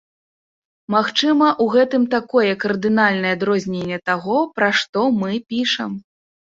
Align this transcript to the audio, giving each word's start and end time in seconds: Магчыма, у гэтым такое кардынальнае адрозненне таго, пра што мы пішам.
Магчыма, 0.95 1.49
у 1.65 1.67
гэтым 1.75 2.07
такое 2.15 2.51
кардынальнае 2.65 3.31
адрозненне 3.41 4.03
таго, 4.13 4.37
пра 4.59 4.69
што 4.83 5.09
мы 5.23 5.31
пішам. 5.55 5.91